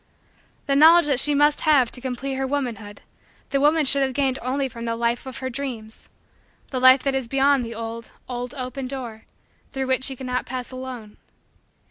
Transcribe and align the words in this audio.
The 0.65 0.75
knowledge 0.75 1.05
that 1.05 1.19
she 1.19 1.35
must 1.35 1.61
have 1.61 1.91
to 1.91 2.01
complete 2.01 2.33
her 2.33 2.47
womanhood 2.47 3.01
the 3.51 3.61
woman 3.61 3.85
should 3.85 4.01
have 4.01 4.13
gained 4.15 4.39
only 4.41 4.67
from 4.67 4.85
the 4.85 4.95
life 4.95 5.27
of 5.27 5.37
her 5.37 5.49
dreams 5.51 6.09
the 6.71 6.79
life 6.79 7.03
that 7.03 7.13
is 7.13 7.27
beyond 7.27 7.63
that 7.65 7.75
old, 7.75 8.09
old, 8.27 8.55
open 8.55 8.87
door 8.87 9.25
through 9.73 9.85
which 9.85 10.05
she 10.05 10.15
could 10.15 10.25
not 10.25 10.47
pass 10.47 10.71
alone. 10.71 11.17